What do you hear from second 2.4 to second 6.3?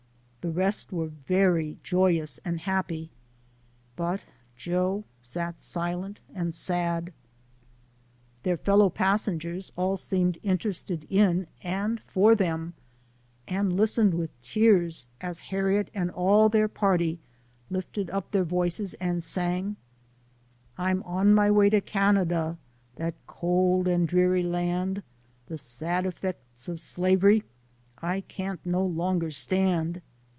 and happy, "but Joe sat silent